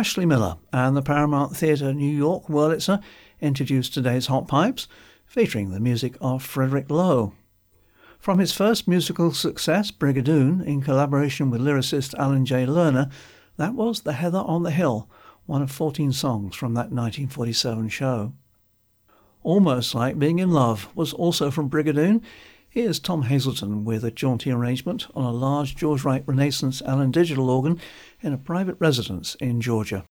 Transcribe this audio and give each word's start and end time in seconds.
Ashley 0.00 0.24
Miller 0.24 0.56
and 0.72 0.96
the 0.96 1.02
Paramount 1.02 1.54
Theatre 1.54 1.92
New 1.92 2.10
York 2.10 2.46
Wurlitzer 2.46 3.02
introduced 3.42 3.92
today's 3.92 4.28
Hot 4.28 4.48
Pipes, 4.48 4.88
featuring 5.26 5.72
the 5.72 5.78
music 5.78 6.16
of 6.22 6.42
Frederick 6.42 6.88
Loewe. 6.88 7.34
From 8.18 8.38
his 8.38 8.50
first 8.50 8.88
musical 8.88 9.30
success, 9.34 9.90
Brigadoon, 9.90 10.64
in 10.64 10.80
collaboration 10.80 11.50
with 11.50 11.60
lyricist 11.60 12.14
Alan 12.14 12.46
J. 12.46 12.64
Lerner, 12.64 13.12
that 13.58 13.74
was 13.74 14.00
The 14.00 14.14
Heather 14.14 14.38
on 14.38 14.62
the 14.62 14.70
Hill, 14.70 15.06
one 15.44 15.60
of 15.60 15.70
14 15.70 16.12
songs 16.12 16.56
from 16.56 16.72
that 16.72 16.90
1947 16.90 17.90
show. 17.90 18.32
Almost 19.42 19.94
Like 19.94 20.18
Being 20.18 20.38
in 20.38 20.50
Love 20.50 20.88
was 20.94 21.12
also 21.12 21.50
from 21.50 21.68
Brigadoon. 21.68 22.22
Here's 22.72 23.00
Tom 23.00 23.22
Hazleton 23.22 23.84
with 23.84 24.04
a 24.04 24.12
jaunty 24.12 24.52
arrangement 24.52 25.08
on 25.12 25.24
a 25.24 25.32
large 25.32 25.74
George 25.74 26.04
Wright 26.04 26.22
Renaissance 26.24 26.80
Allen 26.82 27.10
digital 27.10 27.50
organ 27.50 27.80
in 28.20 28.32
a 28.32 28.38
private 28.38 28.76
residence 28.78 29.34
in 29.40 29.60
Georgia. 29.60 30.04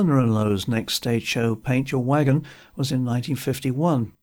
Lerner 0.00 0.22
and 0.22 0.34
Loewe's 0.34 0.66
next 0.66 0.94
stage 0.94 1.24
show, 1.24 1.54
Paint 1.54 1.92
Your 1.92 2.02
Wagon, 2.02 2.46
was 2.74 2.90
in 2.90 3.04
1951. 3.04 4.14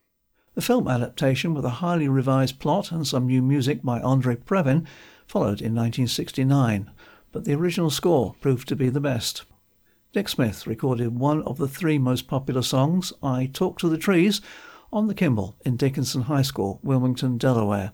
The 0.56 0.62
film 0.62 0.88
adaptation, 0.88 1.54
with 1.54 1.66
a 1.66 1.70
highly 1.70 2.10
revised 2.10 2.58
plot 2.58 2.92
and 2.92 3.06
some 3.06 3.28
new 3.28 3.44
music 3.44 3.84
by 3.84 4.00
Andre 4.00 4.38
Previn, 4.38 4.88
followed 5.28 5.62
in 5.62 5.76
1969, 5.76 6.90
but 7.32 7.46
the 7.46 7.54
original 7.54 7.92
score 7.92 8.34
proved 8.42 8.68
to 8.70 8.76
be 8.76 8.90
the 8.90 9.00
best. 9.00 9.44
Dick 10.14 10.30
Smith 10.30 10.66
recorded 10.66 11.20
one 11.20 11.44
of 11.44 11.60
the 11.60 11.68
three 11.68 12.00
most 12.00 12.28
popular 12.28 12.64
songs, 12.64 13.14
I 13.22 13.46
Talk 13.46 13.78
to 13.78 13.90
the 13.90 14.00
Trees, 14.00 14.42
on 14.92 15.06
the 15.06 15.14
Kimball 15.14 15.58
in 15.64 15.78
Dickinson 15.78 16.24
High 16.24 16.42
School, 16.42 16.80
Wilmington, 16.82 17.38
Delaware. 17.38 17.92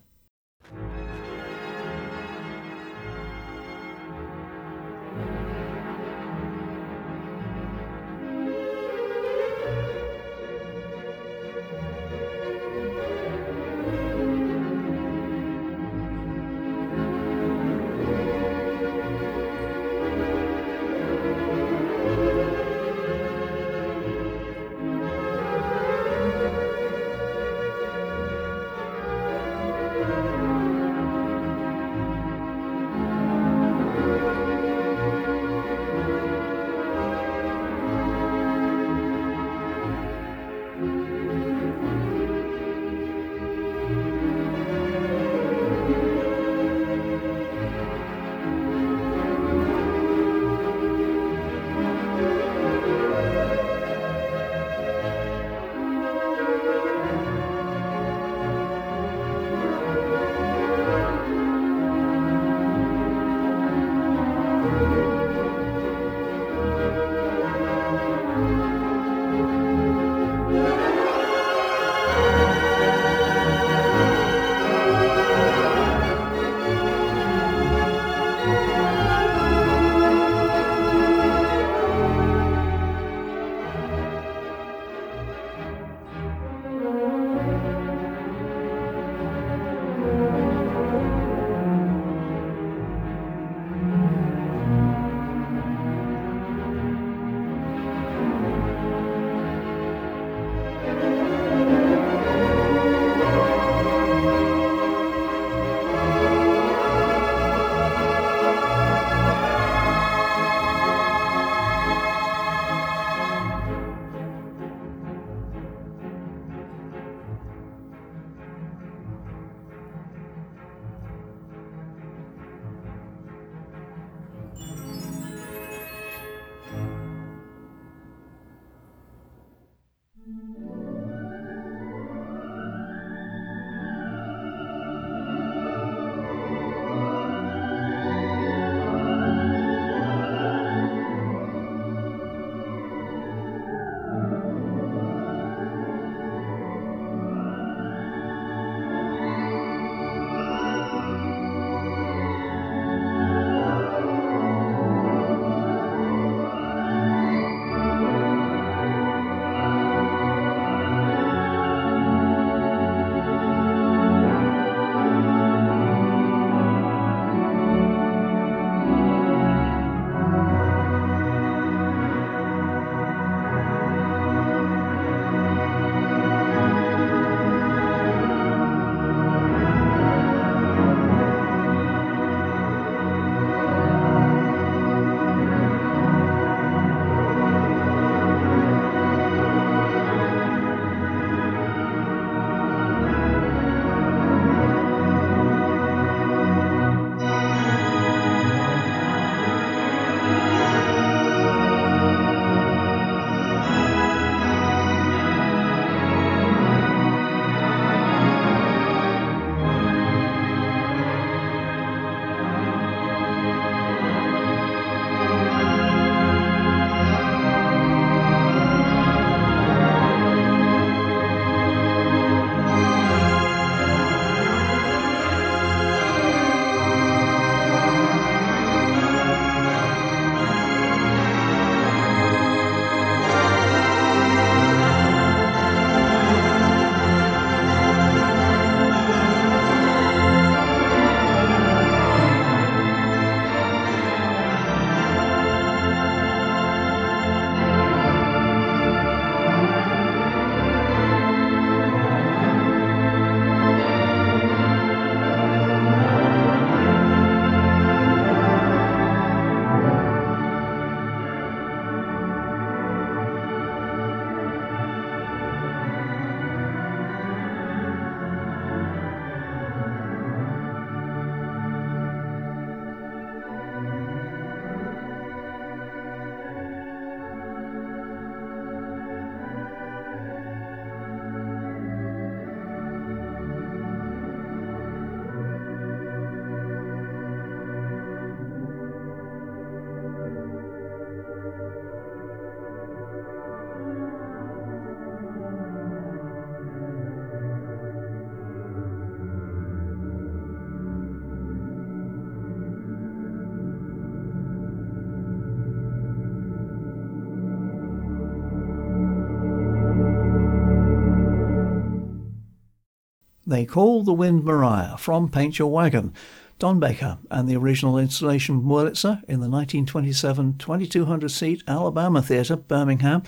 They 313.54 313.68
Call 313.68 314.02
the 314.02 314.14
Wind 314.14 314.44
Maria 314.44 314.96
from 314.98 315.30
Paint 315.30 315.60
Your 315.60 315.70
Wagon, 315.70 316.12
Don 316.58 316.80
Baker 316.80 317.20
and 317.30 317.48
the 317.48 317.56
original 317.56 318.00
installation 318.00 318.64
Wurlitzer 318.64 319.22
in 319.26 319.42
the 319.42 319.48
1927 319.48 320.54
2200-seat 320.54 321.62
Alabama 321.68 322.24
Theatre, 322.24 322.56
Birmingham, 322.56 323.22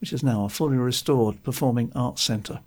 which 0.00 0.14
is 0.14 0.22
now 0.22 0.46
a 0.46 0.48
fully 0.48 0.78
restored 0.78 1.42
performing 1.42 1.92
arts 1.94 2.22
centre. 2.22 2.60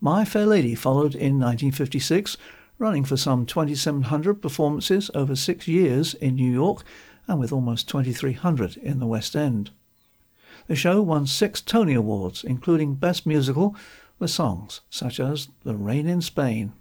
My 0.00 0.24
Fair 0.24 0.46
Lady 0.46 0.74
followed 0.74 1.14
in 1.14 1.38
1956, 1.38 2.36
running 2.80 3.04
for 3.04 3.16
some 3.16 3.46
2,700 3.46 4.42
performances 4.42 5.08
over 5.14 5.36
six 5.36 5.68
years 5.68 6.14
in 6.14 6.34
New 6.34 6.50
York 6.50 6.82
and 7.28 7.38
with 7.38 7.52
almost 7.52 7.88
2,300 7.88 8.76
in 8.78 8.98
the 8.98 9.06
West 9.06 9.36
End. 9.36 9.70
The 10.66 10.74
show 10.74 11.00
won 11.00 11.28
six 11.28 11.60
Tony 11.60 11.94
Awards, 11.94 12.42
including 12.42 12.94
Best 12.96 13.24
Musical, 13.24 13.76
with 14.18 14.30
songs 14.30 14.80
such 14.90 15.20
as 15.20 15.48
The 15.64 15.74
Rain 15.74 16.08
in 16.08 16.20
Spain. 16.20 16.72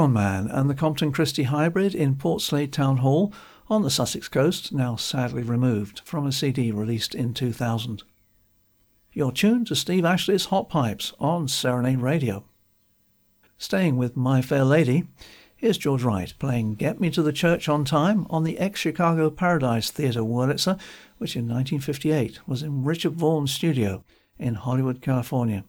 John 0.00 0.14
Mann 0.14 0.46
and 0.46 0.70
the 0.70 0.74
Compton 0.74 1.12
Christie 1.12 1.42
Hybrid 1.42 1.94
in 1.94 2.14
Portslade 2.14 2.72
Town 2.72 2.96
Hall 2.96 3.34
on 3.68 3.82
the 3.82 3.90
Sussex 3.90 4.28
coast, 4.28 4.72
now 4.72 4.96
sadly 4.96 5.42
removed 5.42 6.00
from 6.06 6.26
a 6.26 6.32
CD 6.32 6.72
released 6.72 7.14
in 7.14 7.34
2000. 7.34 8.02
You're 9.12 9.30
tuned 9.30 9.66
to 9.66 9.76
Steve 9.76 10.06
Ashley's 10.06 10.46
Hot 10.46 10.70
Pipes 10.70 11.12
on 11.20 11.48
Serenade 11.48 12.00
Radio. 12.00 12.46
Staying 13.58 13.98
with 13.98 14.16
My 14.16 14.40
Fair 14.40 14.64
Lady, 14.64 15.06
here's 15.54 15.76
George 15.76 16.02
Wright 16.02 16.32
playing 16.38 16.76
Get 16.76 16.98
Me 16.98 17.10
to 17.10 17.22
the 17.22 17.30
Church 17.30 17.68
on 17.68 17.84
Time 17.84 18.26
on 18.30 18.44
the 18.44 18.58
ex-Chicago 18.58 19.28
Paradise 19.28 19.90
Theatre 19.90 20.22
Wurlitzer, 20.22 20.80
which 21.18 21.36
in 21.36 21.42
1958 21.42 22.48
was 22.48 22.62
in 22.62 22.84
Richard 22.84 23.12
Vaughn's 23.12 23.52
studio 23.52 24.02
in 24.38 24.54
Hollywood, 24.54 25.02
California. 25.02 25.64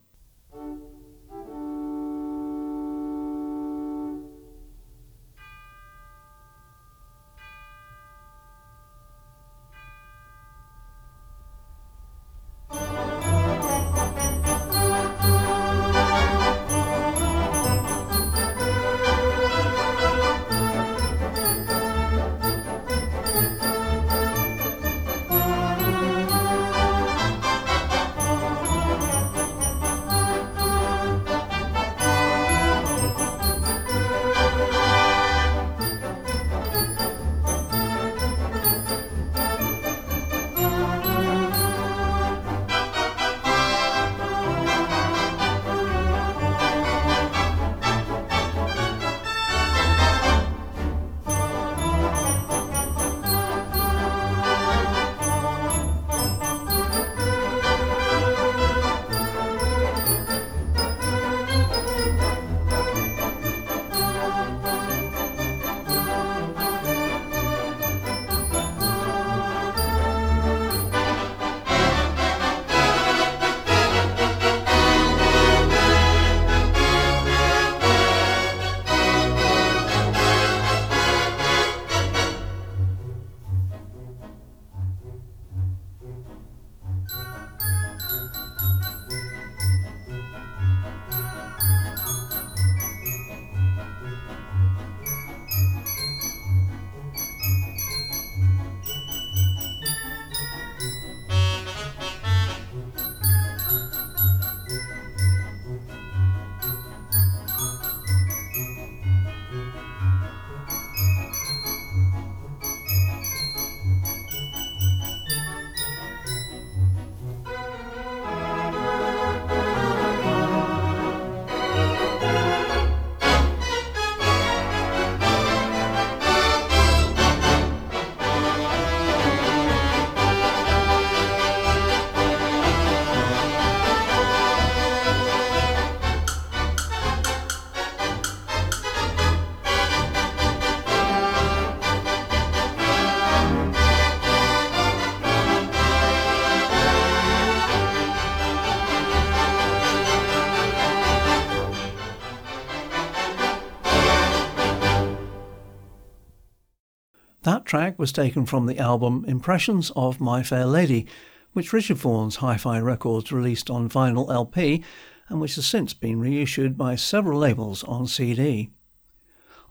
That 157.44 157.66
track 157.66 157.98
was 157.98 158.12
taken 158.12 158.46
from 158.46 158.68
the 158.68 158.78
album 158.78 159.26
Impressions 159.28 159.92
of 159.96 160.22
My 160.22 160.44
Fair 160.44 160.68
Lady, 160.68 161.08
which 161.54 161.74
Richard 161.74 161.98
Vaughn's 161.98 162.36
Hi 162.36 162.56
Fi 162.56 162.78
Records 162.78 163.32
released 163.32 163.68
on 163.68 163.90
vinyl 163.90 164.32
LP 164.32 164.84
and 165.28 165.42
which 165.42 165.56
has 165.56 165.66
since 165.66 165.96
been 165.96 166.20
reissued 166.20 166.78
by 166.78 166.96
several 166.96 167.40
labels 167.40 167.84
on 167.86 168.06
CD. 168.06 168.70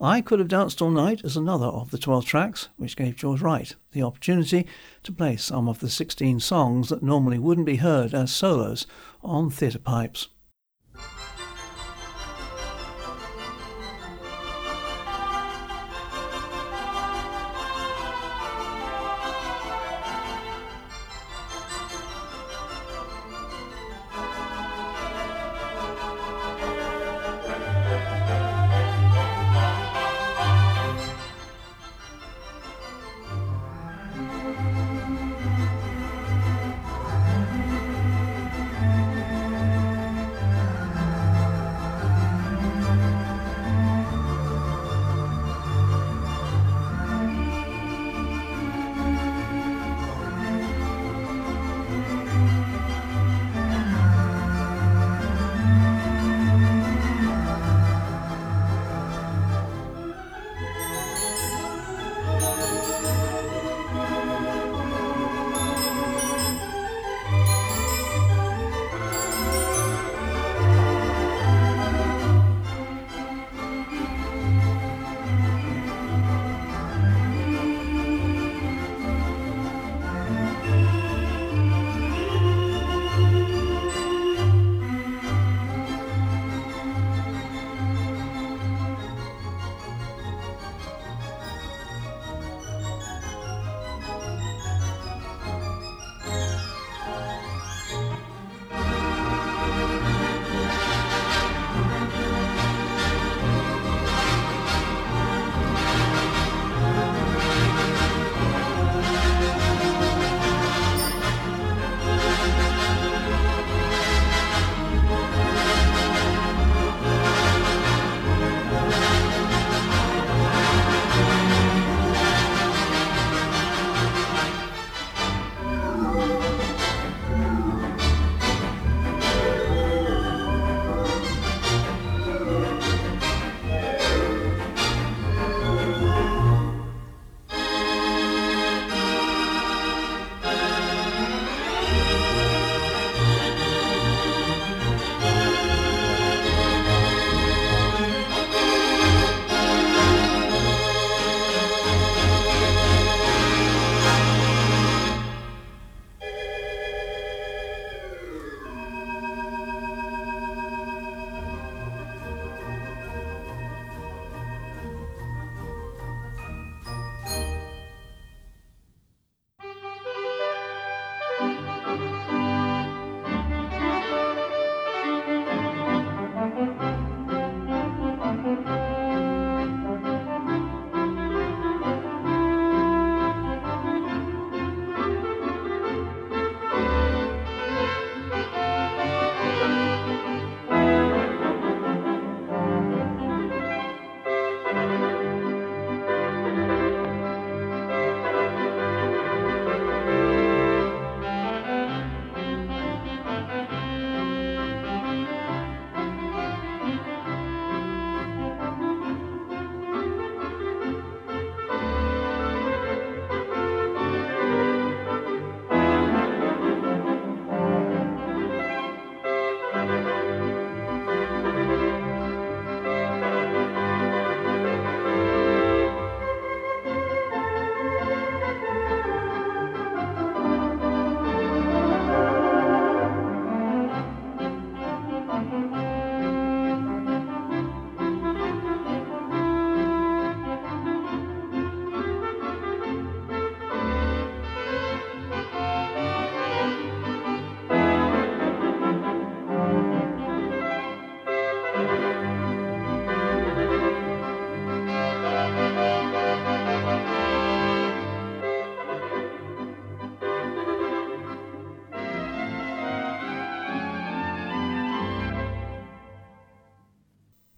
I 0.01 0.21
Could 0.21 0.41
Have 0.41 0.49
Danced 0.49 0.83
All 0.83 0.91
Night 0.91 1.21
is 1.23 1.37
another 1.37 1.69
of 1.69 1.93
the 1.93 1.99
12 1.99 2.25
tracks, 2.27 2.71
which 2.77 2.97
gave 2.97 3.15
George 3.15 3.41
Wright 3.41 3.73
the 3.93 4.03
opportunity 4.03 4.67
to 5.05 5.13
play 5.13 5.37
some 5.37 5.69
of 5.69 5.79
the 5.79 5.89
16 5.89 6.41
songs 6.41 6.89
that 6.89 7.05
normally 7.05 7.39
wouldn't 7.39 7.67
be 7.67 7.77
heard 7.77 8.15
as 8.15 8.33
solos 8.33 8.85
on 9.23 9.49
theatre 9.49 9.79
pipes. 9.79 10.27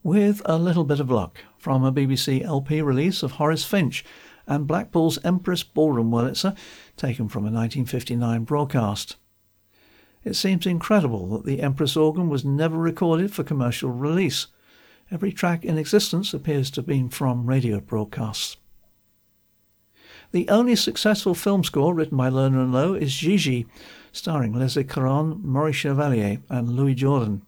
With 0.03 0.43
a 0.45 0.59
little 0.59 0.85
bit 0.85 1.01
of 1.01 1.11
luck 1.11 1.39
from 1.59 1.85
a 1.85 1.93
BBC 1.93 2.43
LP 2.43 2.83
release 2.83 3.23
of 3.23 3.33
Horace 3.33 3.65
Finch 3.65 4.05
and 4.47 4.67
Blackpool's 4.67 5.19
Empress 5.25 5.63
Ballroom 5.63 6.11
Wurlitzer, 6.11 6.57
taken 6.97 7.29
from 7.29 7.43
a 7.43 7.53
1959 7.53 8.45
broadcast. 8.45 9.17
It 10.25 10.35
seems 10.35 10.67
incredible 10.67 11.29
that 11.29 11.45
the 11.45 11.61
Empress 11.61 11.97
organ 11.97 12.29
was 12.29 12.45
never 12.45 12.77
recorded 12.77 13.33
for 13.33 13.45
commercial 13.45 13.91
release. 13.91 14.49
Every 15.11 15.33
track 15.33 15.65
in 15.65 15.79
existence 15.79 16.33
appears 16.33 16.71
to 16.73 16.81
have 16.81 16.87
been 16.87 17.09
from 17.09 17.47
radio 17.47 17.81
broadcasts. 17.81 18.57
The 20.33 20.49
only 20.49 20.77
successful 20.77 21.35
film 21.35 21.63
score 21.63 21.95
written 21.95 22.17
by 22.17 22.31
Lerner 22.31 22.63
and 22.63 22.73
Loewe 22.73 22.95
is 22.95 23.15
Gigi, 23.15 23.67
starring 24.13 24.55
Leslie 24.55 24.85
Caron, 24.85 25.41
Maurice 25.43 25.77
Chevalier, 25.77 26.39
and 26.49 26.71
Louis 26.71 26.95
Jordan. 26.95 27.43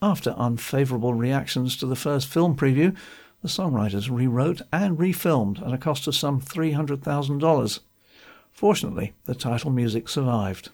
After 0.00 0.34
unfavourable 0.36 1.14
reactions 1.14 1.76
to 1.78 1.86
the 1.86 1.96
first 1.96 2.28
film 2.28 2.56
preview, 2.56 2.96
the 3.42 3.48
songwriters 3.48 4.10
rewrote 4.10 4.62
and 4.72 4.96
refilmed 4.96 5.64
at 5.66 5.72
a 5.72 5.78
cost 5.78 6.06
of 6.06 6.14
some 6.14 6.40
$300,000. 6.40 7.80
Fortunately, 8.52 9.14
the 9.24 9.34
title 9.34 9.70
music 9.70 10.08
survived. 10.08 10.70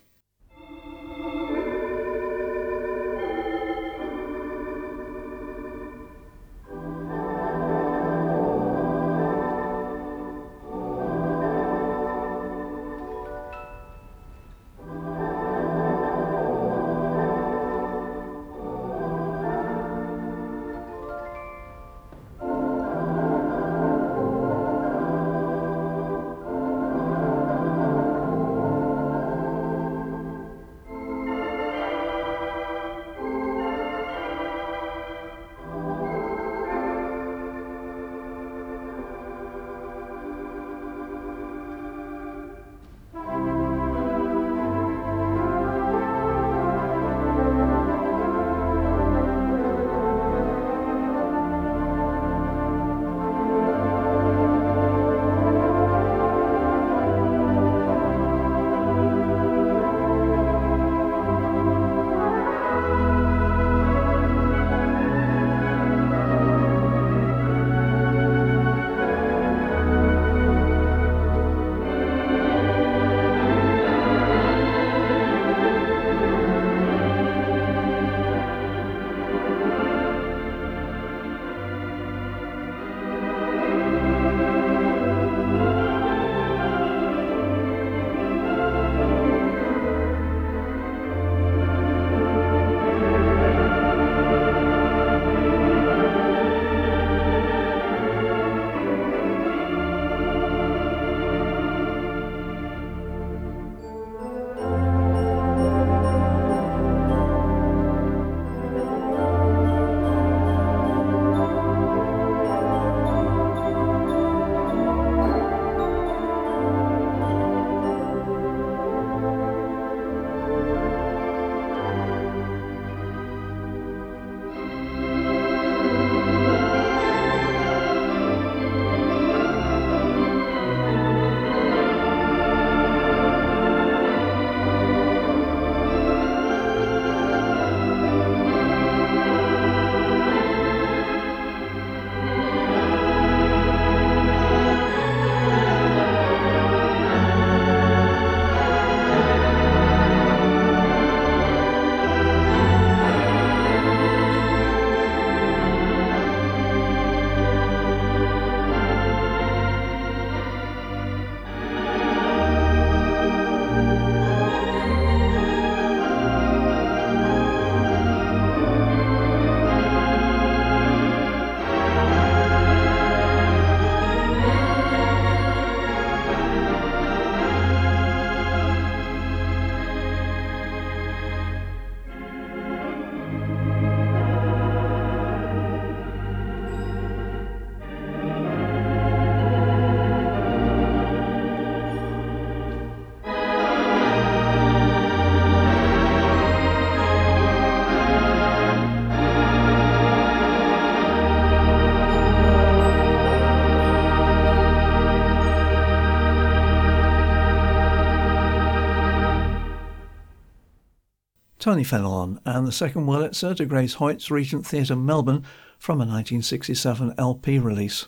Tony 211.65 211.83
Fenelon 211.83 212.39
and 212.45 212.67
the 212.67 212.73
second 212.73 213.07
Wurlitzer 213.07 213.57
to 213.57 213.65
Grace 213.65 213.95
Hoyt's 213.95 214.31
Regent 214.31 214.67
Theatre 214.67 214.95
Melbourne 214.95 215.47
from 215.79 215.95
a 215.95 216.05
1967 216.05 217.15
LP 217.17 217.59
release. 217.59 218.07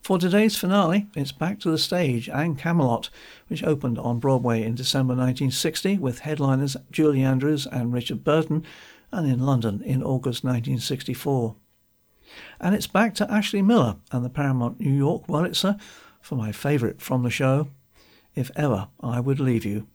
For 0.00 0.18
today's 0.18 0.56
finale, 0.56 1.08
it's 1.14 1.32
back 1.32 1.60
to 1.60 1.70
the 1.70 1.76
stage 1.76 2.30
and 2.30 2.56
Camelot, 2.56 3.10
which 3.48 3.62
opened 3.62 3.98
on 3.98 4.20
Broadway 4.20 4.62
in 4.62 4.74
December 4.74 5.12
1960 5.12 5.98
with 5.98 6.20
headliners 6.20 6.78
Julie 6.90 7.20
Andrews 7.20 7.66
and 7.66 7.92
Richard 7.92 8.24
Burton, 8.24 8.64
and 9.12 9.30
in 9.30 9.40
London 9.40 9.82
in 9.82 10.02
August 10.02 10.44
1964. 10.44 11.56
And 12.58 12.74
it's 12.74 12.86
back 12.86 13.14
to 13.16 13.30
Ashley 13.30 13.60
Miller 13.60 13.96
and 14.10 14.24
the 14.24 14.30
Paramount 14.30 14.80
New 14.80 14.94
York 14.94 15.26
Wurlitzer 15.26 15.78
for 16.22 16.36
my 16.36 16.52
favourite 16.52 17.02
from 17.02 17.22
the 17.22 17.28
show, 17.28 17.68
If 18.34 18.50
Ever 18.56 18.88
I 19.02 19.20
Would 19.20 19.40
Leave 19.40 19.66
You. 19.66 19.88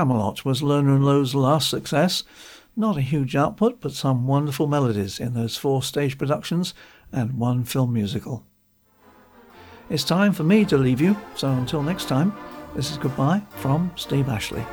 Camelot 0.00 0.46
was 0.46 0.62
Lerner 0.62 0.96
and 0.96 1.04
Loewe's 1.04 1.34
last 1.34 1.68
success. 1.68 2.24
Not 2.74 2.96
a 2.96 3.02
huge 3.02 3.36
output, 3.36 3.82
but 3.82 3.92
some 3.92 4.26
wonderful 4.26 4.66
melodies 4.66 5.20
in 5.20 5.34
those 5.34 5.58
four 5.58 5.82
stage 5.82 6.16
productions 6.16 6.72
and 7.12 7.38
one 7.38 7.64
film 7.64 7.92
musical. 7.92 8.46
It's 9.90 10.02
time 10.02 10.32
for 10.32 10.42
me 10.42 10.64
to 10.64 10.78
leave 10.78 11.02
you, 11.02 11.18
so 11.36 11.50
until 11.50 11.82
next 11.82 12.08
time, 12.08 12.34
this 12.74 12.90
is 12.90 12.96
goodbye 12.96 13.42
from 13.56 13.92
Steve 13.94 14.30
Ashley. 14.30 14.64